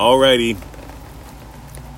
Alrighty, 0.00 0.56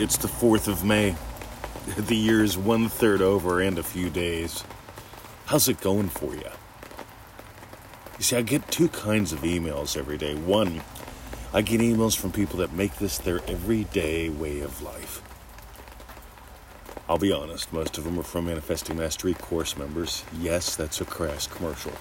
it's 0.00 0.16
the 0.16 0.26
4th 0.26 0.66
of 0.66 0.82
May. 0.82 1.14
The 1.96 2.16
year's 2.16 2.58
one 2.58 2.88
third 2.88 3.22
over 3.22 3.60
and 3.60 3.78
a 3.78 3.84
few 3.84 4.10
days. 4.10 4.64
How's 5.46 5.68
it 5.68 5.80
going 5.80 6.08
for 6.08 6.34
you? 6.34 6.50
You 8.18 8.24
see, 8.24 8.34
I 8.34 8.42
get 8.42 8.68
two 8.72 8.88
kinds 8.88 9.32
of 9.32 9.42
emails 9.42 9.96
every 9.96 10.18
day. 10.18 10.34
One, 10.34 10.82
I 11.52 11.62
get 11.62 11.80
emails 11.80 12.16
from 12.16 12.32
people 12.32 12.58
that 12.58 12.72
make 12.72 12.96
this 12.96 13.18
their 13.18 13.38
everyday 13.46 14.28
way 14.30 14.58
of 14.62 14.82
life. 14.82 15.22
I'll 17.08 17.18
be 17.18 17.30
honest, 17.30 17.72
most 17.72 17.98
of 17.98 18.02
them 18.02 18.18
are 18.18 18.24
from 18.24 18.46
Manifesting 18.46 18.96
Mastery 18.96 19.34
course 19.34 19.76
members. 19.76 20.24
Yes, 20.40 20.74
that's 20.74 21.00
a 21.00 21.04
crass 21.04 21.46
commercial. 21.46 21.92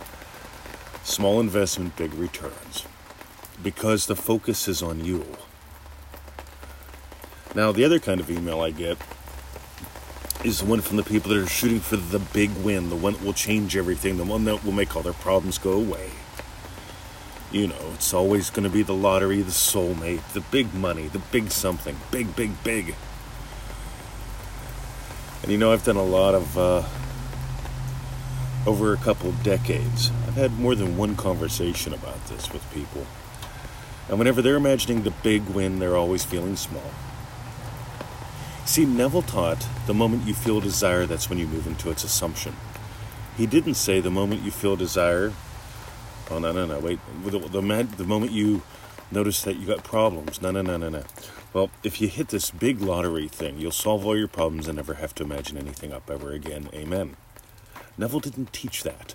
Small 1.04 1.40
investment, 1.40 1.94
big 1.96 2.14
returns. 2.14 2.86
Because 3.62 4.06
the 4.06 4.16
focus 4.16 4.68
is 4.68 4.82
on 4.82 5.04
you. 5.04 5.24
Now, 7.54 7.72
the 7.72 7.84
other 7.84 7.98
kind 7.98 8.20
of 8.20 8.30
email 8.30 8.60
I 8.60 8.70
get 8.70 8.96
is 10.44 10.60
the 10.60 10.66
one 10.66 10.80
from 10.80 10.96
the 10.96 11.02
people 11.02 11.30
that 11.30 11.38
are 11.38 11.46
shooting 11.46 11.80
for 11.80 11.96
the 11.96 12.18
big 12.18 12.50
win, 12.58 12.88
the 12.88 12.96
one 12.96 13.12
that 13.14 13.22
will 13.22 13.34
change 13.34 13.76
everything, 13.76 14.16
the 14.16 14.24
one 14.24 14.44
that 14.44 14.64
will 14.64 14.72
make 14.72 14.96
all 14.96 15.02
their 15.02 15.12
problems 15.12 15.58
go 15.58 15.72
away. 15.72 16.10
You 17.52 17.66
know, 17.66 17.90
it's 17.94 18.14
always 18.14 18.48
going 18.48 18.64
to 18.64 18.70
be 18.70 18.82
the 18.82 18.94
lottery, 18.94 19.42
the 19.42 19.50
soulmate, 19.50 20.32
the 20.32 20.40
big 20.40 20.72
money, 20.72 21.08
the 21.08 21.18
big 21.18 21.50
something, 21.50 21.96
big, 22.10 22.34
big, 22.36 22.62
big. 22.62 22.94
And 25.42 25.50
you 25.50 25.58
know, 25.58 25.72
I've 25.72 25.84
done 25.84 25.96
a 25.96 26.04
lot 26.04 26.34
of, 26.34 26.56
uh, 26.56 26.84
over 28.66 28.92
a 28.92 28.98
couple 28.98 29.30
of 29.30 29.42
decades, 29.42 30.10
I've 30.28 30.34
had 30.34 30.58
more 30.58 30.74
than 30.74 30.96
one 30.96 31.16
conversation 31.16 31.92
about 31.92 32.24
this 32.28 32.52
with 32.52 32.62
people. 32.72 33.06
And 34.10 34.18
whenever 34.18 34.42
they're 34.42 34.56
imagining 34.56 35.04
the 35.04 35.12
big 35.22 35.46
win, 35.46 35.78
they're 35.78 35.96
always 35.96 36.24
feeling 36.24 36.56
small. 36.56 36.90
See, 38.66 38.84
Neville 38.84 39.22
taught 39.22 39.64
the 39.86 39.94
moment 39.94 40.26
you 40.26 40.34
feel 40.34 40.60
desire, 40.60 41.06
that's 41.06 41.30
when 41.30 41.38
you 41.38 41.46
move 41.46 41.66
into 41.66 41.90
its 41.90 42.02
assumption. 42.02 42.56
He 43.36 43.46
didn't 43.46 43.74
say 43.74 44.00
the 44.00 44.10
moment 44.10 44.42
you 44.42 44.50
feel 44.50 44.74
desire, 44.74 45.32
oh, 46.28 46.40
no, 46.40 46.50
no, 46.50 46.66
no, 46.66 46.80
wait, 46.80 46.98
the, 47.24 47.38
the, 47.38 47.86
the 47.96 48.04
moment 48.04 48.32
you 48.32 48.62
notice 49.12 49.42
that 49.42 49.56
you 49.56 49.66
got 49.66 49.84
problems, 49.84 50.42
no, 50.42 50.50
no, 50.50 50.62
no, 50.62 50.76
no, 50.76 50.88
no. 50.88 51.04
Well, 51.52 51.70
if 51.84 52.00
you 52.00 52.08
hit 52.08 52.28
this 52.28 52.50
big 52.50 52.80
lottery 52.80 53.28
thing, 53.28 53.58
you'll 53.58 53.70
solve 53.70 54.04
all 54.04 54.16
your 54.16 54.28
problems 54.28 54.66
and 54.66 54.76
never 54.76 54.94
have 54.94 55.14
to 55.16 55.24
imagine 55.24 55.56
anything 55.56 55.92
up 55.92 56.10
ever 56.10 56.32
again. 56.32 56.68
Amen. 56.74 57.16
Neville 57.96 58.20
didn't 58.20 58.52
teach 58.52 58.82
that. 58.82 59.14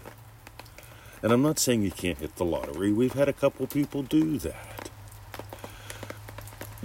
And 1.21 1.33
I'm 1.33 1.41
not 1.41 1.59
saying 1.59 1.81
you 1.81 1.91
can't 1.91 2.17
hit 2.17 2.35
the 2.35 2.45
lottery. 2.45 2.93
We've 2.93 3.13
had 3.13 3.29
a 3.29 3.33
couple 3.33 3.67
people 3.67 4.03
do 4.03 4.37
that. 4.39 4.74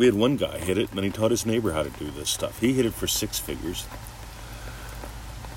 We 0.00 0.06
had 0.06 0.14
one 0.14 0.36
guy 0.36 0.56
hit 0.56 0.78
it, 0.78 0.88
and 0.88 0.96
then 0.96 1.04
he 1.04 1.10
taught 1.10 1.30
his 1.30 1.44
neighbor 1.44 1.72
how 1.72 1.82
to 1.82 1.90
do 1.90 2.10
this 2.10 2.30
stuff. 2.30 2.58
He 2.58 2.72
hit 2.72 2.86
it 2.86 2.94
for 2.94 3.06
six 3.06 3.38
figures. 3.38 3.86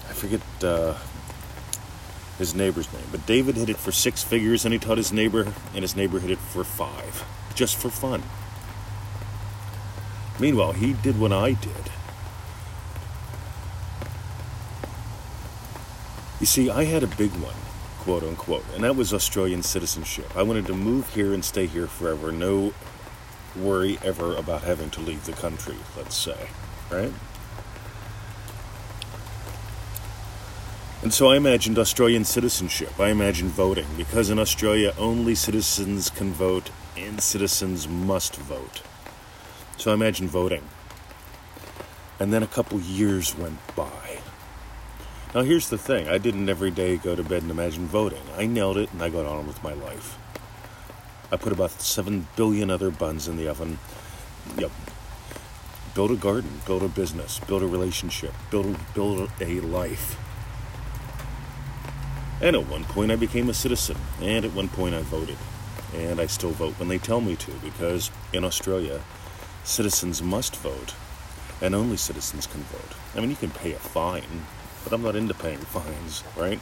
I 0.10 0.12
forget 0.12 0.42
uh, 0.62 0.98
his 2.38 2.54
neighbor's 2.54 2.92
name, 2.92 3.06
but 3.10 3.26
David 3.26 3.56
hit 3.56 3.70
it 3.70 3.78
for 3.78 3.94
six 3.94 4.22
figures, 4.22 4.66
and 4.66 4.74
he 4.74 4.80
taught 4.80 4.98
his 4.98 5.14
neighbor, 5.14 5.54
and 5.74 5.82
his 5.82 5.96
neighbor 5.96 6.20
hit 6.20 6.30
it 6.30 6.40
for 6.40 6.66
five, 6.66 7.24
just 7.56 7.78
for 7.78 7.90
fun. 7.90 8.22
Meanwhile, 10.42 10.74
he 10.74 10.92
did 10.92 11.18
what 11.18 11.32
I 11.32 11.54
did. 11.54 11.90
You 16.42 16.48
see, 16.48 16.70
I 16.70 16.84
had 16.84 17.02
a 17.02 17.08
big 17.08 17.32
one, 17.36 17.56
quote 18.00 18.24
unquote, 18.24 18.66
and 18.76 18.84
that 18.84 18.98
was 18.98 19.14
Australian 19.14 19.64
citizenship. 19.64 20.36
I 20.36 20.44
wanted 20.44 20.66
to 20.66 20.74
move 20.74 21.08
here 21.14 21.34
and 21.34 21.46
stay 21.46 21.66
here 21.66 21.88
forever, 21.88 22.34
no 22.34 22.74
worry 23.56 24.00
ever 24.04 24.36
about 24.36 24.64
having 24.64 24.90
to 24.92 25.02
leave 25.02 25.26
the 25.26 25.34
country, 25.34 25.76
let's 25.96 26.16
say, 26.16 26.48
right? 26.92 27.12
And 31.04 31.14
so 31.14 31.30
I 31.30 31.36
imagined 31.36 31.78
Australian 31.78 32.24
citizenship. 32.24 32.98
I 32.98 33.10
imagined 33.10 33.52
voting, 33.52 33.88
because 33.98 34.30
in 34.30 34.40
Australia 34.40 34.94
only 34.98 35.36
citizens 35.36 36.10
can 36.10 36.32
vote 36.32 36.70
and 36.96 37.22
citizens 37.22 37.88
must 37.90 38.38
vote. 38.38 38.82
So 39.78 39.92
I 39.92 39.96
imagined 39.96 40.30
voting. 40.30 40.64
And 42.20 42.32
then 42.32 42.42
a 42.42 42.48
couple 42.48 42.80
years 42.80 43.38
went 43.38 43.60
by. 43.76 44.20
Now 45.36 45.42
here's 45.42 45.68
the 45.70 45.78
thing 45.78 46.08
I 46.08 46.20
didn't 46.20 46.48
every 46.48 46.72
day 46.72 46.96
go 46.96 47.16
to 47.16 47.24
bed 47.24 47.42
and 47.42 47.52
imagine 47.52 47.86
voting. 47.88 48.22
I 48.38 48.46
nailed 48.46 48.78
it 48.78 48.94
and 48.94 49.02
I 49.02 49.10
got 49.10 49.26
on 49.26 49.46
with 49.46 49.62
my 49.62 49.74
life. 49.74 50.18
I 51.34 51.36
put 51.36 51.52
about 51.52 51.72
seven 51.82 52.28
billion 52.36 52.70
other 52.70 52.92
buns 52.92 53.28
in 53.28 53.38
the 53.38 53.48
oven. 53.48 53.80
Yep. 54.56 54.70
Build 55.96 56.12
a 56.12 56.16
garden, 56.16 56.62
build 56.68 56.84
a 56.84 56.88
business, 56.88 57.40
build 57.40 57.64
a 57.64 57.68
relationship, 57.68 58.34
build 58.52 58.78
build 58.94 59.32
a 59.42 59.60
life. 59.62 60.16
And 62.40 62.56
at 62.56 62.68
one 62.68 62.84
point 62.84 63.12
I 63.12 63.16
became 63.16 63.50
a 63.50 63.54
citizen, 63.56 63.98
and 64.22 64.46
at 64.46 64.54
one 64.54 64.68
point 64.70 64.94
I 64.94 65.02
voted. 65.02 65.38
And 65.96 66.20
I 66.20 66.28
still 66.28 66.52
vote 66.52 66.78
when 66.78 66.88
they 66.88 67.00
tell 67.00 67.20
me 67.20 67.36
to, 67.38 67.52
because 67.64 68.12
in 68.32 68.46
Australia, 68.46 69.02
citizens 69.64 70.22
must 70.22 70.56
vote, 70.58 70.94
and 71.64 71.74
only 71.74 71.98
citizens 71.98 72.46
can 72.46 72.62
vote. 72.62 72.96
I 73.16 73.22
mean, 73.22 73.32
you 73.32 73.38
can 73.38 73.50
pay 73.50 73.72
a 73.74 73.80
fine, 73.80 74.46
but 74.84 74.94
I'm 74.94 75.02
not 75.02 75.16
into 75.16 75.34
paying 75.34 75.58
fines, 75.74 76.24
right? 76.38 76.60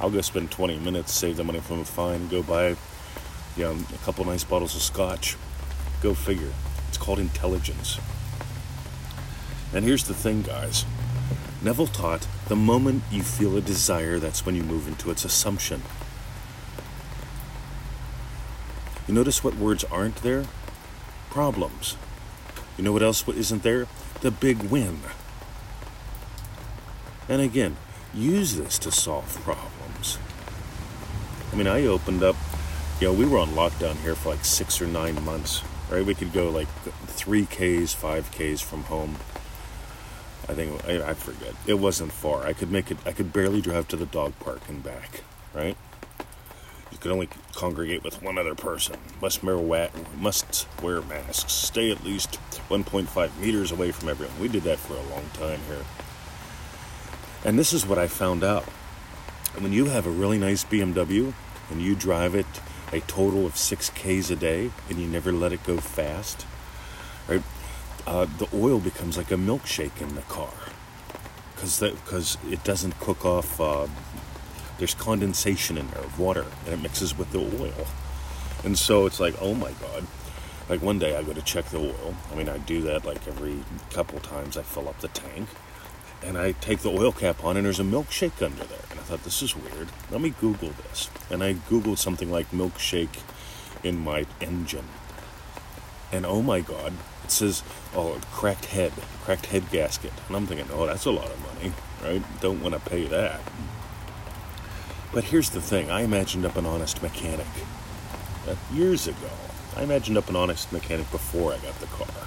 I'll 0.00 0.10
go 0.10 0.20
spend 0.20 0.50
20 0.50 0.80
minutes, 0.80 1.12
save 1.12 1.36
the 1.36 1.44
money 1.44 1.60
from 1.60 1.78
a 1.78 1.84
fine, 1.84 2.26
go 2.26 2.42
buy 2.42 2.74
you 3.56 3.66
um, 3.66 3.78
know, 3.78 3.86
a 3.94 4.04
couple 4.04 4.24
nice 4.24 4.44
bottles 4.44 4.74
of 4.74 4.82
scotch. 4.82 5.36
Go 6.02 6.14
figure. 6.14 6.52
It's 6.88 6.98
called 6.98 7.18
intelligence. 7.18 7.98
And 9.72 9.84
here's 9.84 10.04
the 10.04 10.14
thing, 10.14 10.42
guys. 10.42 10.84
Neville 11.62 11.86
taught 11.86 12.26
the 12.48 12.56
moment 12.56 13.02
you 13.10 13.22
feel 13.22 13.56
a 13.56 13.60
desire, 13.60 14.18
that's 14.18 14.46
when 14.46 14.54
you 14.54 14.62
move 14.62 14.88
into 14.88 15.10
its 15.10 15.24
assumption. 15.24 15.82
You 19.06 19.14
notice 19.14 19.44
what 19.44 19.56
words 19.56 19.84
aren't 19.84 20.16
there? 20.16 20.44
Problems. 21.28 21.96
You 22.76 22.84
know 22.84 22.92
what 22.92 23.02
else 23.02 23.26
isn't 23.28 23.62
there? 23.62 23.86
The 24.20 24.30
big 24.30 24.62
win. 24.62 25.00
And 27.28 27.42
again, 27.42 27.76
use 28.14 28.56
this 28.56 28.78
to 28.80 28.90
solve 28.90 29.38
problems. 29.42 30.18
I 31.52 31.56
mean, 31.56 31.66
I 31.66 31.84
opened 31.86 32.22
up 32.22 32.36
you 33.00 33.06
know, 33.06 33.14
we 33.14 33.24
were 33.24 33.38
on 33.38 33.48
lockdown 33.48 33.96
here 34.02 34.14
for 34.14 34.28
like 34.28 34.44
six 34.44 34.82
or 34.82 34.86
nine 34.86 35.24
months, 35.24 35.62
right? 35.90 36.04
We 36.04 36.14
could 36.14 36.34
go 36.34 36.50
like 36.50 36.68
three 37.06 37.46
Ks, 37.46 37.94
five 37.94 38.30
Ks 38.30 38.60
from 38.60 38.82
home. 38.84 39.16
I 40.48 40.54
think 40.54 40.84
I, 40.86 41.10
I, 41.10 41.14
forget. 41.14 41.54
It 41.66 41.74
wasn't 41.74 42.12
far. 42.12 42.46
I 42.46 42.52
could 42.52 42.70
make 42.70 42.90
it. 42.90 42.98
I 43.06 43.12
could 43.12 43.32
barely 43.32 43.62
drive 43.62 43.88
to 43.88 43.96
the 43.96 44.04
dog 44.04 44.38
park 44.40 44.60
and 44.68 44.82
back. 44.82 45.22
Right? 45.54 45.76
You 46.92 46.98
could 46.98 47.12
only 47.12 47.28
congregate 47.54 48.04
with 48.04 48.20
one 48.20 48.36
other 48.36 48.54
person. 48.54 48.96
Must 49.22 49.42
wear 49.42 49.90
must 50.18 50.68
wear 50.82 51.00
masks. 51.00 51.52
Stay 51.52 51.90
at 51.90 52.04
least 52.04 52.38
1.5 52.68 53.38
meters 53.38 53.72
away 53.72 53.92
from 53.92 54.10
everyone. 54.10 54.38
We 54.38 54.48
did 54.48 54.64
that 54.64 54.78
for 54.78 54.94
a 54.94 55.02
long 55.14 55.24
time 55.32 55.60
here. 55.68 55.84
And 57.44 57.58
this 57.58 57.72
is 57.72 57.86
what 57.86 57.98
I 57.98 58.08
found 58.08 58.44
out. 58.44 58.64
When 59.58 59.72
you 59.72 59.86
have 59.86 60.06
a 60.06 60.10
really 60.10 60.38
nice 60.38 60.64
BMW 60.64 61.32
and 61.70 61.80
you 61.80 61.94
drive 61.94 62.34
it 62.34 62.46
a 62.92 63.00
total 63.00 63.46
of 63.46 63.56
six 63.56 63.90
Ks 63.90 64.30
a 64.30 64.36
day 64.36 64.70
and 64.88 64.98
you 64.98 65.06
never 65.06 65.32
let 65.32 65.52
it 65.52 65.62
go 65.64 65.78
fast, 65.78 66.46
right? 67.28 67.42
Uh, 68.06 68.26
the 68.38 68.48
oil 68.54 68.80
becomes 68.80 69.16
like 69.16 69.30
a 69.30 69.36
milkshake 69.36 70.00
in 70.00 70.14
the 70.14 70.22
car 70.22 70.52
because 71.54 71.80
because 71.80 72.38
it 72.48 72.64
doesn't 72.64 72.98
cook 72.98 73.24
off. 73.24 73.60
Uh, 73.60 73.86
there's 74.78 74.94
condensation 74.94 75.76
in 75.76 75.88
there 75.88 76.00
of 76.00 76.18
water 76.18 76.46
and 76.64 76.74
it 76.74 76.80
mixes 76.82 77.16
with 77.16 77.30
the 77.32 77.38
oil, 77.38 77.86
and 78.64 78.78
so 78.78 79.06
it's 79.06 79.20
like 79.20 79.34
oh 79.40 79.54
my 79.54 79.72
god. 79.72 80.06
Like 80.68 80.82
one 80.82 80.98
day 81.00 81.16
I 81.16 81.22
go 81.22 81.32
to 81.32 81.42
check 81.42 81.66
the 81.66 81.78
oil. 81.78 82.14
I 82.32 82.36
mean 82.36 82.48
I 82.48 82.58
do 82.58 82.80
that 82.82 83.04
like 83.04 83.26
every 83.28 83.58
couple 83.90 84.18
times. 84.20 84.56
I 84.56 84.62
fill 84.62 84.88
up 84.88 85.00
the 85.00 85.08
tank 85.08 85.48
and 86.22 86.36
I 86.36 86.52
take 86.52 86.80
the 86.80 86.90
oil 86.90 87.12
cap 87.12 87.42
on, 87.44 87.56
and 87.56 87.64
there's 87.64 87.80
a 87.80 87.84
milkshake 87.84 88.42
under 88.42 88.64
there. 88.64 88.78
And 88.90 89.00
I 89.00 89.02
thought, 89.02 89.24
this 89.24 89.42
is 89.42 89.56
weird. 89.56 89.88
Let 90.10 90.20
me 90.20 90.30
Google 90.40 90.70
this. 90.70 91.10
And 91.30 91.42
I 91.42 91.54
Googled 91.54 91.98
something 91.98 92.30
like 92.30 92.50
milkshake 92.50 93.20
in 93.82 93.98
my 93.98 94.26
engine. 94.40 94.86
And 96.12 96.26
oh 96.26 96.42
my 96.42 96.60
God, 96.60 96.92
it 97.24 97.30
says, 97.30 97.62
oh, 97.94 98.20
cracked 98.32 98.66
head, 98.66 98.92
cracked 99.22 99.46
head 99.46 99.70
gasket. 99.70 100.12
And 100.26 100.36
I'm 100.36 100.46
thinking, 100.46 100.66
oh, 100.72 100.86
that's 100.86 101.06
a 101.06 101.10
lot 101.10 101.30
of 101.30 101.54
money, 101.54 101.72
right? 102.02 102.40
Don't 102.40 102.60
want 102.60 102.74
to 102.74 102.80
pay 102.80 103.06
that. 103.06 103.40
But 105.12 105.24
here's 105.24 105.50
the 105.50 105.60
thing 105.60 105.90
I 105.90 106.02
imagined 106.02 106.44
up 106.44 106.56
an 106.56 106.66
honest 106.66 107.02
mechanic. 107.02 107.46
Uh, 108.46 108.56
years 108.72 109.06
ago, 109.06 109.30
I 109.76 109.82
imagined 109.82 110.18
up 110.18 110.28
an 110.28 110.36
honest 110.36 110.72
mechanic 110.72 111.10
before 111.10 111.52
I 111.52 111.58
got 111.58 111.78
the 111.80 111.86
car. 111.86 112.26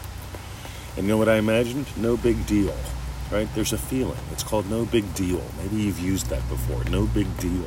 And 0.95 1.05
you 1.05 1.11
know 1.11 1.17
what 1.17 1.29
I 1.29 1.35
imagined? 1.35 1.85
No 1.97 2.17
big 2.17 2.45
deal 2.45 2.75
right? 3.33 3.49
There's 3.55 3.73
a 3.73 3.77
feeling. 3.77 4.19
It's 4.31 4.43
called 4.43 4.69
no 4.69 4.85
big 4.85 5.13
deal. 5.15 5.41
Maybe 5.57 5.77
you've 5.77 5.99
used 5.99 6.27
that 6.27 6.47
before. 6.47 6.83
No 6.85 7.07
big 7.07 7.37
deal. 7.39 7.65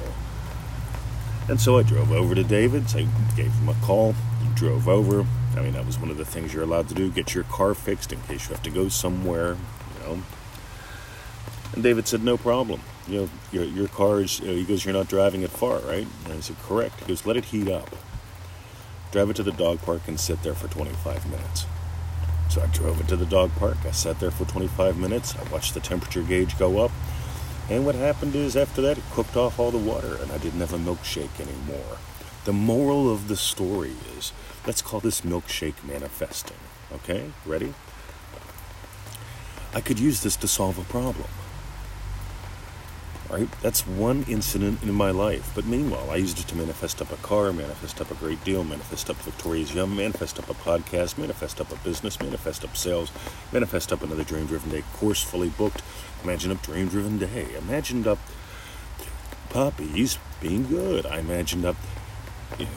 And 1.49 1.61
so 1.61 1.79
I 1.79 1.83
drove 1.83 2.13
over 2.13 2.35
to 2.35 2.45
David's. 2.45 2.95
I 2.95 3.07
gave 3.37 3.53
him 3.53 3.69
a 3.69 3.75
call. 3.83 4.13
He 4.13 4.49
drove 4.55 4.89
over. 4.89 5.27
I 5.57 5.61
mean, 5.61 5.73
that 5.73 5.85
was 5.85 5.99
one 5.99 6.11
of 6.11 6.17
the 6.17 6.25
things 6.25 6.55
you're 6.55 6.63
allowed 6.63 6.89
to 6.89 6.95
do 6.95 7.11
get 7.11 7.35
your 7.35 7.45
car 7.45 7.75
fixed 7.75 8.13
in 8.13 8.21
case 8.23 8.49
you 8.49 8.55
have 8.55 8.63
to 8.63 8.71
go 8.71 8.89
somewhere, 8.89 9.57
you 9.95 10.07
know. 10.07 10.23
And 11.73 11.83
David 11.83 12.07
said, 12.09 12.23
no 12.23 12.37
problem. 12.37 12.81
You 13.09 13.23
know, 13.23 13.31
your, 13.53 13.65
your 13.65 13.89
car 13.89 14.21
is, 14.21 14.39
he 14.39 14.65
goes, 14.65 14.85
you're 14.85 14.95
not 14.95 15.09
driving 15.09 15.43
it 15.43 15.51
far, 15.51 15.79
right? 15.81 16.07
And 16.25 16.33
I 16.33 16.41
said, 16.41 16.57
correct. 16.63 17.01
He 17.01 17.07
goes, 17.07 17.27
let 17.27 17.37
it 17.37 17.47
heat 17.47 17.69
up. 17.69 17.95
Drive 19.13 19.31
it 19.31 19.37
to 19.37 19.43
the 19.43 19.53
dog 19.53 19.81
park 19.83 20.03
and 20.09 20.19
sit 20.19 20.43
there 20.43 20.55
for 20.55 20.69
25 20.69 21.31
minutes. 21.31 21.67
So 22.49 22.63
I 22.63 22.67
drove 22.67 23.01
it 23.01 23.09
to 23.09 23.17
the 23.17 23.27
dog 23.27 23.51
park. 23.57 23.77
I 23.85 23.91
sat 23.91 24.21
there 24.21 24.31
for 24.31 24.45
25 24.45 24.97
minutes. 24.97 25.35
I 25.37 25.43
watched 25.51 25.75
the 25.75 25.81
temperature 25.81 26.23
gauge 26.23 26.59
go 26.59 26.79
up. 26.79 26.91
And 27.69 27.85
what 27.85 27.95
happened 27.95 28.35
is 28.35 28.57
after 28.57 28.81
that, 28.83 28.99
it 28.99 29.05
cooked 29.13 29.37
off 29.37 29.59
all 29.59 29.71
the 29.71 29.79
water 29.79 30.17
and 30.23 30.31
I 30.31 30.39
didn't 30.39 30.61
have 30.61 30.73
a 30.73 30.79
milkshake 30.79 31.41
anymore. 31.41 31.99
The 32.45 32.53
moral 32.53 33.13
of 33.13 33.29
the 33.29 33.37
story 33.37 33.95
is 34.17 34.33
let's 34.67 34.83
call 34.83 35.01
this 35.01 35.23
milkshake 35.23 35.85
manifesting. 35.87 36.57
Okay? 36.93 37.33
Ready? 37.45 37.75
I 39.75 39.81
could 39.81 39.99
use 39.99 40.23
this 40.23 40.37
to 40.37 40.49
solve 40.49 40.79
a 40.79 40.85
problem. 40.85 41.29
Right? 43.31 43.49
That's 43.61 43.87
one 43.87 44.25
incident 44.29 44.83
in 44.83 44.93
my 44.95 45.11
life. 45.11 45.51
But 45.55 45.67
meanwhile, 45.67 46.11
I 46.11 46.17
used 46.17 46.39
it 46.39 46.49
to 46.49 46.57
manifest 46.57 47.03
up 47.03 47.11
a 47.11 47.17
car, 47.17 47.53
manifest 47.53 48.01
up 48.01 48.11
a 48.11 48.15
great 48.15 48.43
deal, 48.45 48.63
manifest 48.63 49.11
up 49.11 49.17
Victoria's 49.17 49.75
Yum, 49.75 49.97
manifest 49.97 50.39
up 50.39 50.49
a 50.49 50.55
podcast, 50.55 51.19
manifest 51.19 51.61
up 51.61 51.73
a 51.73 51.77
business, 51.77 52.21
manifest 52.21 52.65
up 52.65 52.77
sales, 52.77 53.11
manifest 53.53 53.93
up 53.93 54.03
another 54.03 54.25
dream 54.25 54.47
driven 54.47 54.71
day 54.71 54.85
course 54.95 55.23
fully 55.23 55.49
booked, 55.49 55.83
imagine 56.23 56.53
up 56.53 56.63
dream 56.63 56.89
driven 56.89 57.19
day, 57.19 57.49
imagined 57.59 58.07
up 58.07 58.19
puppies 59.49 60.19
being 60.41 60.67
good. 60.67 61.07
I 61.07 61.19
imagined 61.19 61.65
up 61.65 61.77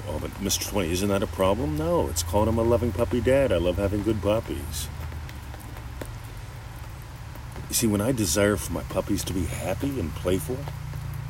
oh, 0.08 0.20
but 0.20 0.32
Mr. 0.36 0.70
20, 0.70 0.92
isn't 0.92 1.10
that 1.10 1.24
a 1.24 1.28
problem? 1.28 1.78
No, 1.78 2.08
it's 2.08 2.24
calling 2.24 2.50
him 2.50 2.58
a 2.58 2.64
loving 2.64 2.92
puppy 2.92 3.22
dad. 3.22 3.52
I 3.52 3.58
love 3.58 3.78
having 3.78 4.04
good 4.04 4.22
puppies. 4.22 4.88
You 7.70 7.76
see, 7.76 7.88
when 7.88 8.02
I 8.02 8.12
desire 8.12 8.58
for 8.58 8.74
my 8.74 8.84
puppies 8.84 9.24
to 9.26 9.34
be 9.34 9.46
happy 9.46 10.00
and 10.00 10.14
playful, 10.16 10.58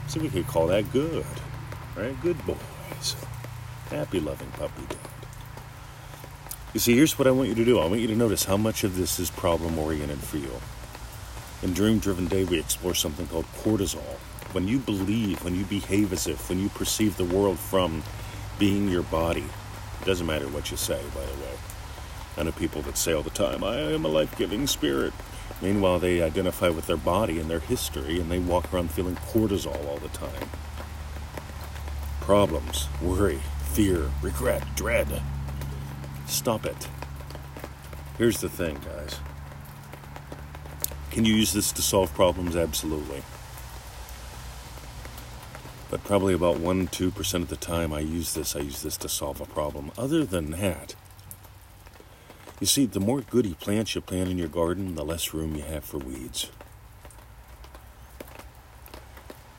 see, 0.07 0.21
we 0.21 0.30
could 0.30 0.47
call 0.47 0.68
that 0.68 0.91
good, 0.94 1.25
right? 1.95 2.19
Good 2.21 2.44
boys. 2.45 3.15
Happy, 3.89 4.19
loving 4.21 4.50
puppy 4.51 4.83
dad. 4.88 4.97
You 6.74 6.80
see, 6.80 6.95
here's 6.95 7.18
what 7.19 7.27
I 7.27 7.31
want 7.31 7.50
you 7.50 7.56
to 7.56 7.65
do. 7.65 7.80
I 7.80 7.88
want 7.88 8.00
you 8.00 8.07
to 8.07 8.15
notice 8.15 8.45
how 8.45 8.56
much 8.56 8.83
of 8.83 8.95
this 8.95 9.19
is 9.19 9.30
problem 9.30 9.77
oriented 9.77 10.19
for 10.19 10.38
you. 10.38 10.51
In 11.62 11.74
Dream 11.74 12.00
Driven 12.00 12.27
Day, 12.27 12.45
we 12.45 12.57
explore 12.57 12.94
something 12.94 13.27
called 13.27 13.45
cortisol. 13.63 14.18
When 14.53 14.68
you 14.68 14.80
believe, 14.80 15.44
when 15.44 15.56
you 15.56 15.65
behave 15.65 16.13
as 16.13 16.25
if, 16.25 16.47
when 16.47 16.59
you 16.59 16.69
perceive 16.69 17.18
the 17.18 17.25
world 17.25 17.59
from 17.59 18.01
being 18.57 18.88
your 18.88 19.03
body, 19.03 19.45
it 20.01 20.06
doesn't 20.06 20.25
matter 20.25 20.47
what 20.47 20.71
you 20.71 20.77
say, 20.77 21.01
by 21.13 21.25
the 21.25 21.42
way. 21.42 21.57
I 22.38 22.44
know 22.44 22.51
people 22.53 22.81
that 22.83 22.97
say 22.97 23.13
all 23.13 23.24
the 23.24 23.30
time, 23.30 23.63
I 23.63 23.75
am 23.75 24.06
a 24.06 24.07
life 24.07 24.38
giving 24.38 24.65
spirit. 24.68 25.12
Meanwhile, 25.61 25.99
they 25.99 26.21
identify 26.21 26.69
with 26.69 26.87
their 26.87 26.97
body 26.97 27.39
and 27.39 27.49
their 27.49 27.59
history, 27.59 28.19
and 28.19 28.31
they 28.31 28.39
walk 28.39 28.73
around 28.73 28.91
feeling 28.91 29.15
cortisol 29.15 29.85
all 29.87 29.97
the 29.97 30.07
time. 30.09 30.49
Problems, 32.21 32.87
worry, 33.01 33.39
fear, 33.71 34.09
regret, 34.21 34.63
dread. 34.75 35.21
Stop 36.27 36.65
it. 36.65 36.87
Here's 38.17 38.39
the 38.39 38.49
thing, 38.49 38.79
guys. 38.85 39.19
Can 41.11 41.25
you 41.25 41.33
use 41.33 41.53
this 41.53 41.71
to 41.73 41.81
solve 41.81 42.13
problems? 42.13 42.55
Absolutely. 42.55 43.23
But 45.89 46.03
probably 46.03 46.33
about 46.33 46.59
1 46.59 46.87
2% 46.87 47.33
of 47.35 47.49
the 47.49 47.55
time 47.55 47.91
I 47.91 47.99
use 47.99 48.33
this, 48.33 48.55
I 48.55 48.59
use 48.59 48.83
this 48.83 48.95
to 48.97 49.09
solve 49.09 49.41
a 49.41 49.45
problem. 49.45 49.91
Other 49.97 50.23
than 50.23 50.51
that, 50.51 50.95
you 52.59 52.67
see, 52.67 52.85
the 52.85 53.00
more 53.00 53.21
goody 53.21 53.53
plants 53.53 53.95
you 53.95 54.01
plant 54.01 54.29
in 54.29 54.38
your 54.38 54.50
garden, 54.50 54.95
the 54.95 55.06
less 55.06 55.33
room 55.33 55.56
you 55.56 55.63
have 55.63 55.85
for 55.85 55.97
weeds. 55.97 56.50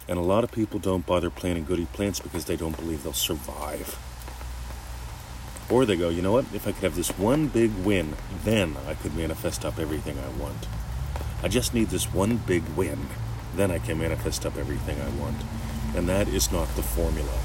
And 0.07 0.19
a 0.19 0.23
lot 0.23 0.45
of 0.45 0.53
people 0.53 0.79
don't 0.79 1.07
bother 1.07 1.31
planting 1.31 1.65
goody 1.65 1.87
plants 1.87 2.21
because 2.21 2.45
they 2.45 2.57
don't 2.57 2.77
believe 2.77 3.03
they'll 3.03 3.13
survive. 3.13 3.99
Or 5.71 5.87
they 5.87 5.97
go, 5.97 6.09
you 6.09 6.21
know 6.21 6.33
what? 6.33 6.47
If 6.53 6.67
I 6.67 6.73
could 6.73 6.83
have 6.83 6.97
this 6.97 7.17
one 7.17 7.47
big 7.47 7.73
win, 7.85 8.15
then 8.45 8.77
I 8.89 8.95
could 8.95 9.17
manifest 9.17 9.65
up 9.65 9.79
everything 9.79 10.19
I 10.19 10.29
want. 10.41 10.67
I 11.43 11.49
just 11.49 11.73
need 11.73 11.89
this 11.89 12.13
one 12.13 12.37
big 12.39 12.65
win, 12.77 13.07
then 13.55 13.71
I 13.71 13.79
can 13.79 13.99
manifest 13.99 14.45
up 14.45 14.57
everything 14.57 15.01
I 15.01 15.09
want. 15.21 15.37
And 15.95 16.09
that 16.09 16.29
is 16.29 16.53
not 16.53 16.69
the 16.77 16.83
formula 16.83 17.39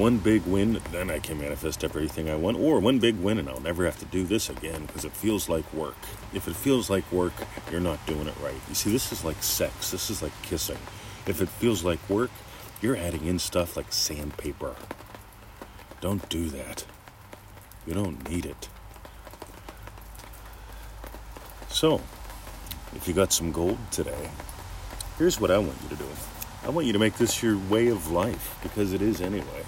one 0.00 0.16
big 0.16 0.42
win, 0.46 0.80
then 0.92 1.10
I 1.10 1.18
can 1.18 1.38
manifest 1.38 1.84
everything 1.84 2.30
I 2.30 2.34
want. 2.34 2.58
Or 2.58 2.80
one 2.80 2.98
big 2.98 3.16
win, 3.16 3.38
and 3.38 3.50
I'll 3.50 3.60
never 3.60 3.84
have 3.84 3.98
to 3.98 4.06
do 4.06 4.24
this 4.24 4.48
again 4.48 4.86
because 4.86 5.04
it 5.04 5.12
feels 5.12 5.46
like 5.50 5.70
work. 5.74 5.96
If 6.32 6.48
it 6.48 6.56
feels 6.56 6.88
like 6.88 7.12
work, 7.12 7.34
you're 7.70 7.80
not 7.80 8.04
doing 8.06 8.26
it 8.26 8.34
right. 8.42 8.54
You 8.66 8.74
see, 8.74 8.90
this 8.90 9.12
is 9.12 9.26
like 9.26 9.42
sex, 9.42 9.90
this 9.90 10.08
is 10.08 10.22
like 10.22 10.32
kissing. 10.40 10.78
If 11.26 11.42
it 11.42 11.50
feels 11.50 11.84
like 11.84 11.98
work, 12.08 12.30
you're 12.80 12.96
adding 12.96 13.26
in 13.26 13.38
stuff 13.38 13.76
like 13.76 13.92
sandpaper. 13.92 14.74
Don't 16.00 16.26
do 16.30 16.48
that. 16.48 16.86
You 17.86 17.92
don't 17.92 18.26
need 18.26 18.46
it. 18.46 18.70
So, 21.68 22.00
if 22.96 23.06
you 23.06 23.12
got 23.12 23.34
some 23.34 23.52
gold 23.52 23.78
today, 23.90 24.30
here's 25.18 25.38
what 25.38 25.50
I 25.50 25.58
want 25.58 25.76
you 25.82 25.90
to 25.90 25.96
do. 25.96 26.08
I 26.64 26.70
want 26.70 26.86
you 26.86 26.94
to 26.94 26.98
make 26.98 27.18
this 27.18 27.42
your 27.42 27.58
way 27.68 27.88
of 27.88 28.10
life 28.10 28.58
because 28.62 28.94
it 28.94 29.02
is 29.02 29.20
anyway. 29.20 29.64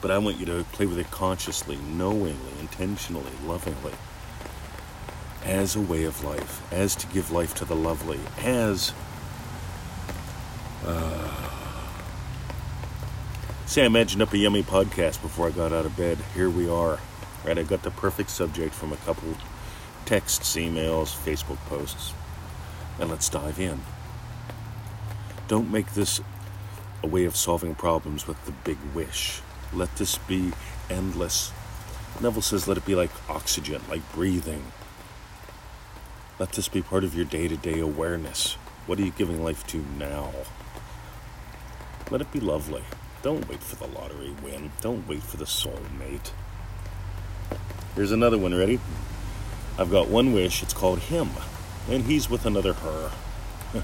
But 0.00 0.10
I 0.10 0.18
want 0.18 0.38
you 0.38 0.46
to 0.46 0.64
play 0.72 0.86
with 0.86 0.98
it 0.98 1.10
consciously, 1.10 1.76
knowingly, 1.76 2.52
intentionally, 2.60 3.32
lovingly, 3.44 3.92
as 5.44 5.76
a 5.76 5.80
way 5.80 6.04
of 6.04 6.24
life, 6.24 6.72
as 6.72 6.94
to 6.96 7.06
give 7.08 7.30
life 7.30 7.54
to 7.56 7.64
the 7.64 7.76
lovely, 7.76 8.20
as. 8.38 8.92
Uh, 10.84 11.30
See, 13.70 13.82
I 13.82 13.84
imagined 13.84 14.20
up 14.20 14.32
a 14.32 14.36
yummy 14.36 14.64
podcast 14.64 15.22
before 15.22 15.46
I 15.46 15.52
got 15.52 15.72
out 15.72 15.86
of 15.86 15.96
bed. 15.96 16.18
Here 16.34 16.50
we 16.50 16.68
are. 16.68 16.98
Right, 17.44 17.56
I 17.56 17.62
got 17.62 17.84
the 17.84 17.92
perfect 17.92 18.30
subject 18.30 18.74
from 18.74 18.92
a 18.92 18.96
couple 18.96 19.36
texts, 20.06 20.56
emails, 20.56 21.14
Facebook 21.16 21.58
posts. 21.66 22.12
And 22.98 23.08
let's 23.10 23.28
dive 23.28 23.60
in. 23.60 23.80
Don't 25.46 25.70
make 25.70 25.94
this 25.94 26.20
a 27.04 27.06
way 27.06 27.24
of 27.26 27.36
solving 27.36 27.76
problems 27.76 28.26
with 28.26 28.44
the 28.44 28.50
big 28.50 28.78
wish. 28.92 29.40
Let 29.72 29.94
this 29.96 30.18
be 30.18 30.52
endless. 30.88 31.52
Neville 32.20 32.42
says, 32.42 32.66
let 32.66 32.76
it 32.76 32.84
be 32.84 32.94
like 32.94 33.10
oxygen, 33.28 33.80
like 33.88 34.12
breathing. 34.12 34.72
Let 36.38 36.52
this 36.52 36.68
be 36.68 36.82
part 36.82 37.04
of 37.04 37.14
your 37.14 37.24
day 37.24 37.48
to 37.48 37.56
day 37.56 37.78
awareness. 37.78 38.54
What 38.86 38.98
are 38.98 39.02
you 39.02 39.12
giving 39.12 39.44
life 39.44 39.66
to 39.68 39.84
now? 39.98 40.32
Let 42.10 42.20
it 42.20 42.32
be 42.32 42.40
lovely. 42.40 42.82
Don't 43.22 43.48
wait 43.48 43.62
for 43.62 43.76
the 43.76 43.86
lottery 43.86 44.34
win. 44.42 44.72
Don't 44.80 45.06
wait 45.06 45.22
for 45.22 45.36
the 45.36 45.44
soulmate. 45.44 46.32
Here's 47.94 48.10
another 48.10 48.38
one. 48.38 48.54
Ready? 48.54 48.80
I've 49.78 49.90
got 49.90 50.08
one 50.08 50.32
wish. 50.32 50.62
It's 50.62 50.74
called 50.74 50.98
him, 50.98 51.30
and 51.88 52.04
he's 52.04 52.28
with 52.28 52.46
another 52.46 52.72
her. 52.72 53.10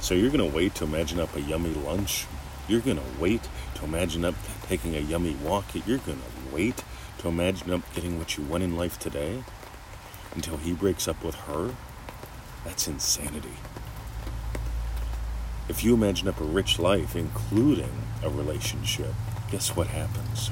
so 0.00 0.14
you're 0.14 0.30
gonna 0.30 0.46
wait 0.46 0.74
to 0.76 0.84
imagine 0.84 1.18
up 1.18 1.34
a 1.34 1.40
yummy 1.40 1.74
lunch 1.74 2.26
you're 2.72 2.80
going 2.80 2.96
to 2.96 3.20
wait 3.20 3.46
to 3.74 3.84
imagine 3.84 4.24
up 4.24 4.34
taking 4.62 4.96
a 4.96 4.98
yummy 4.98 5.34
walk. 5.44 5.66
You're 5.74 5.98
going 5.98 6.18
to 6.18 6.54
wait 6.54 6.82
to 7.18 7.28
imagine 7.28 7.70
up 7.70 7.82
getting 7.94 8.18
what 8.18 8.38
you 8.38 8.44
want 8.44 8.62
in 8.62 8.78
life 8.78 8.98
today 8.98 9.44
until 10.34 10.56
he 10.56 10.72
breaks 10.72 11.06
up 11.06 11.22
with 11.22 11.34
her. 11.34 11.74
That's 12.64 12.88
insanity. 12.88 13.58
If 15.68 15.84
you 15.84 15.92
imagine 15.92 16.28
up 16.28 16.40
a 16.40 16.44
rich 16.44 16.78
life, 16.78 17.14
including 17.14 17.92
a 18.22 18.30
relationship, 18.30 19.12
guess 19.50 19.76
what 19.76 19.88
happens? 19.88 20.50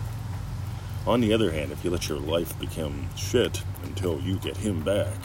On 1.07 1.23
the 1.23 1.33
other 1.33 1.53
hand, 1.53 1.73
if 1.73 1.83
you 1.83 1.91
let 1.91 2.11
your 2.11 2.21
life 2.21 2.59
become 2.61 3.09
shit 3.17 3.63
until 3.83 4.21
you 4.21 4.37
get 4.37 4.59
him 4.59 4.83
back, 4.85 5.17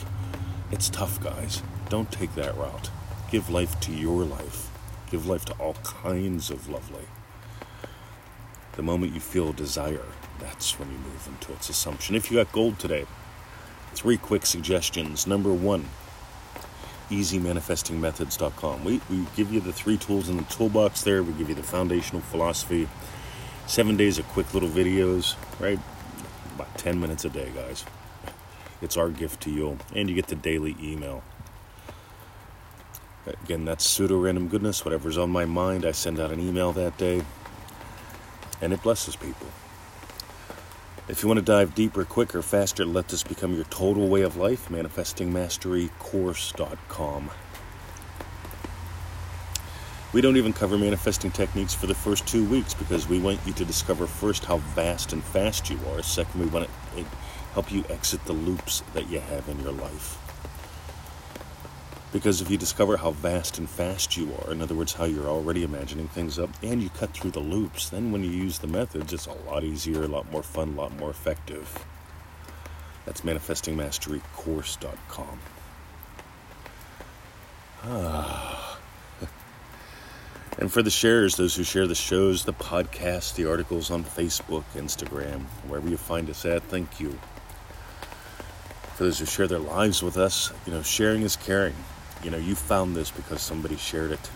it's 0.71 0.89
tough, 0.89 1.21
guys. 1.21 1.61
Don't 1.89 2.09
take 2.09 2.33
that 2.35 2.55
route. 2.55 2.89
Give 3.29 3.49
life 3.49 3.77
to 3.81 3.91
your 3.91 4.23
life. 4.23 4.71
Give 5.12 5.27
life 5.27 5.45
to 5.45 5.53
all 5.53 5.75
kinds 5.83 6.50
of 6.50 6.67
lovely. 6.67 7.05
The 8.74 8.81
moment 8.81 9.13
you 9.13 9.19
feel 9.19 9.53
desire, 9.53 10.05
that's 10.39 10.77
when 10.79 10.91
you 10.91 10.97
move 10.97 11.27
into 11.27 11.53
its 11.53 11.69
assumption. 11.69 12.15
If 12.15 12.29
you 12.29 12.38
got 12.38 12.51
gold 12.51 12.79
today, 12.79 13.05
three 13.93 14.17
quick 14.17 14.45
suggestions. 14.45 15.25
Number 15.25 15.53
one, 15.53 15.85
easymanifestingmethods.com. 17.09 18.83
We, 18.83 19.01
we 19.09 19.25
give 19.35 19.51
you 19.53 19.59
the 19.59 19.71
three 19.71 19.97
tools 19.97 20.27
in 20.29 20.38
the 20.38 20.43
toolbox 20.43 21.03
there. 21.03 21.24
We 21.24 21.33
give 21.33 21.50
you 21.50 21.55
the 21.55 21.63
foundational 21.63 22.21
philosophy, 22.21 22.88
seven 23.67 23.95
days 23.95 24.19
of 24.19 24.27
quick 24.29 24.53
little 24.53 24.69
videos, 24.69 25.35
right? 25.59 25.79
About 26.55 26.77
10 26.77 27.00
minutes 27.00 27.25
a 27.25 27.29
day, 27.29 27.51
guys. 27.55 27.85
It's 28.81 28.97
our 28.97 29.09
gift 29.09 29.41
to 29.43 29.51
you. 29.51 29.77
And 29.95 30.09
you 30.09 30.15
get 30.15 30.27
the 30.27 30.35
daily 30.35 30.75
email. 30.81 31.24
Again, 33.27 33.65
that's 33.65 33.86
pseudo 33.86 34.17
random 34.20 34.48
goodness. 34.48 34.86
Whatever's 34.86 35.17
on 35.17 35.29
my 35.32 35.46
mind, 35.46 35.86
I 35.86 35.91
send 35.91 36.20
out 36.20 36.32
an 36.32 36.39
email 36.39 36.72
that 36.74 36.98
day. 36.98 37.24
and 38.62 38.72
it 38.74 38.82
blesses 38.84 39.15
people. 39.15 39.48
If 41.08 41.22
you 41.22 41.27
want 41.29 41.38
to 41.39 41.46
dive 41.46 41.75
deeper, 41.75 42.03
quicker, 42.05 42.41
faster, 42.41 42.84
let 42.86 43.10
this 43.10 43.22
become 43.24 43.53
your 43.53 43.65
total 43.65 44.08
way 44.08 44.22
of 44.22 44.38
life, 44.38 44.70
manifestingmasterycourse.com. 44.70 47.29
We 50.13 50.22
don't 50.22 50.38
even 50.38 50.53
cover 50.53 50.77
manifesting 50.77 51.32
techniques 51.32 51.74
for 51.75 51.88
the 51.88 51.94
first 51.96 52.25
two 52.27 52.44
weeks 52.46 52.74
because 52.74 53.08
we 53.08 53.20
want 53.20 53.39
you 53.46 53.53
to 53.53 53.65
discover 53.65 54.08
first 54.08 54.46
how 54.46 54.58
vast 54.58 55.13
and 55.13 55.24
fast 55.24 55.70
you 55.70 55.77
are. 55.91 56.01
Second, 56.01 56.39
we 56.41 56.48
want 56.48 56.67
to 56.67 56.72
eh, 57.01 57.03
help 57.53 57.72
you 57.72 57.84
exit 57.89 58.24
the 58.25 58.34
loops 58.34 58.82
that 58.94 59.10
you 59.10 59.20
have 59.20 59.48
in 59.50 59.60
your 59.62 59.74
life. 59.74 60.17
Because 62.15 62.39
if 62.39 62.50
you 62.50 62.57
discover 62.57 62.95
how 62.95 63.12
vast 63.12 63.57
and 63.57 63.69
fast 63.69 64.15
you 64.15 64.34
are, 64.39 64.53
in 64.53 64.62
other 64.62 64.74
words, 64.74 64.93
how 64.93 65.03
you're 65.03 65.27
already 65.27 65.63
imagining 65.63 66.07
things 66.07 66.39
up, 66.39 66.50
and 66.63 66.81
you 66.81 66.88
cut 66.88 67.10
through 67.10 67.31
the 67.31 67.41
loops, 67.41 67.89
then 67.89 68.13
when 68.13 68.24
you 68.24 68.29
use 68.29 68.57
the 68.57 68.67
methods, 68.67 69.12
it's 69.12 69.25
a 69.25 69.34
lot 69.34 69.65
easier, 69.65 70.03
a 70.03 70.07
lot 70.07 70.31
more 70.31 70.41
fun, 70.41 70.69
a 70.69 70.75
lot 70.77 70.98
more 70.98 71.10
effective. 71.10 71.86
That's 73.05 73.19
manifestingmasterycourse.com. 73.19 75.39
Ah. 77.84 78.79
and 80.57 80.72
for 80.72 80.81
the 80.81 80.89
sharers, 80.89 81.36
those 81.36 81.53
who 81.53 81.65
share 81.65 81.86
the 81.86 81.95
shows, 81.95 82.45
the 82.45 82.53
podcasts, 82.53 83.36
the 83.36 83.50
articles 83.50 83.91
on 83.91 84.05
Facebook, 84.05 84.63
Instagram, 84.74 85.41
wherever 85.67 85.89
you 85.89 85.98
find 85.98 86.29
us 86.29 86.45
at, 86.45 86.63
thank 86.63 86.98
you. 86.98 87.19
For 88.93 89.03
those 89.03 89.19
who 89.19 89.25
share 89.25 89.48
their 89.48 89.60
lives 89.60 90.01
with 90.01 90.15
us, 90.15 90.53
you 90.65 90.72
know, 90.72 90.81
sharing 90.81 91.24
is 91.24 91.36
caring. 91.36 91.75
You 92.24 92.31
know, 92.31 92.38
you 92.38 92.55
found 92.55 92.95
this 92.95 93.12
because 93.12 93.41
somebody 93.41 93.77
shared 93.77 94.12
it. 94.12 94.29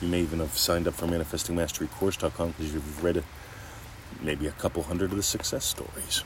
You 0.00 0.08
may 0.08 0.20
even 0.20 0.40
have 0.40 0.56
signed 0.58 0.88
up 0.88 0.94
for 0.94 1.06
manifestingmasterycourse.com 1.06 2.48
because 2.48 2.74
you've 2.74 3.04
read 3.04 3.22
maybe 4.20 4.46
a 4.46 4.52
couple 4.52 4.82
hundred 4.82 5.10
of 5.10 5.16
the 5.16 5.22
success 5.22 5.64
stories. 5.64 6.24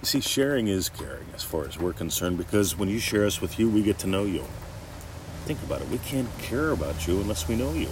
You 0.00 0.06
see, 0.06 0.20
sharing 0.20 0.68
is 0.68 0.88
caring 0.88 1.26
as 1.34 1.42
far 1.42 1.66
as 1.66 1.78
we're 1.78 1.92
concerned 1.92 2.38
because 2.38 2.76
when 2.76 2.88
you 2.88 2.98
share 2.98 3.26
us 3.26 3.42
with 3.42 3.58
you, 3.58 3.68
we 3.68 3.82
get 3.82 3.98
to 3.98 4.06
know 4.06 4.24
you. 4.24 4.44
Think 5.44 5.62
about 5.62 5.82
it. 5.82 5.88
We 5.88 5.98
can't 5.98 6.28
care 6.38 6.70
about 6.70 7.06
you 7.06 7.20
unless 7.20 7.46
we 7.46 7.56
know 7.56 7.72
you. 7.72 7.90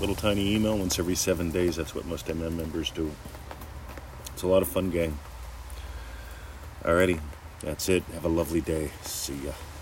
Little 0.00 0.16
tiny 0.16 0.56
email 0.56 0.76
once 0.76 0.98
every 0.98 1.14
seven 1.14 1.52
days. 1.52 1.76
That's 1.76 1.94
what 1.94 2.06
most 2.06 2.26
MM 2.26 2.56
members 2.56 2.90
do. 2.90 3.12
It's 4.32 4.42
a 4.42 4.48
lot 4.48 4.62
of 4.62 4.68
fun, 4.68 4.90
gang. 4.90 5.16
Alrighty, 6.82 7.20
that's 7.60 7.88
it. 7.88 8.02
Have 8.14 8.24
a 8.24 8.28
lovely 8.28 8.60
day. 8.60 8.90
See 9.02 9.36
ya. 9.36 9.52